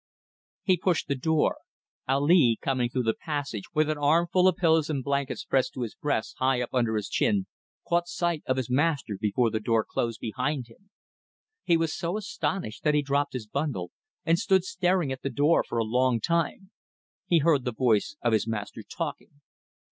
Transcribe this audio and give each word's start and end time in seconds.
He 0.63 0.77
pushed 0.77 1.07
the 1.07 1.13
door. 1.15 1.57
Ali, 2.07 2.57
coming 2.59 2.89
through 2.89 3.03
the 3.03 3.13
passage 3.13 3.65
with 3.75 3.87
an 3.87 3.99
armful 3.99 4.47
of 4.47 4.55
pillows 4.55 4.89
and 4.89 5.03
blankets 5.03 5.45
pressed 5.45 5.73
to 5.75 5.83
his 5.83 5.93
breast 5.93 6.37
high 6.39 6.59
up 6.59 6.71
under 6.73 6.95
his 6.95 7.07
chin, 7.07 7.45
caught 7.87 8.07
sight 8.07 8.41
of 8.47 8.57
his 8.57 8.67
master 8.67 9.15
before 9.21 9.51
the 9.51 9.59
door 9.59 9.85
closed 9.87 10.19
behind 10.19 10.67
him. 10.69 10.89
He 11.63 11.77
was 11.77 11.95
so 11.95 12.17
astonished 12.17 12.81
that 12.83 12.95
he 12.95 13.03
dropped 13.03 13.33
his 13.33 13.45
bundle 13.45 13.91
and 14.25 14.39
stood 14.39 14.63
staring 14.63 15.11
at 15.11 15.21
the 15.21 15.29
door 15.29 15.63
for 15.63 15.77
a 15.77 15.83
long 15.83 16.19
time. 16.19 16.71
He 17.27 17.37
heard 17.37 17.63
the 17.63 17.71
voice 17.71 18.15
of 18.23 18.33
his 18.33 18.47
master 18.47 18.81
talking. 18.81 19.41